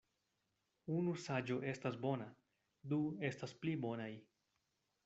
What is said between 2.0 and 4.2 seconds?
bona, du estas pli bonaj.